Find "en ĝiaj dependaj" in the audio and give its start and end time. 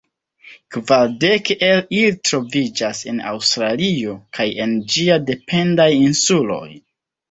4.67-5.93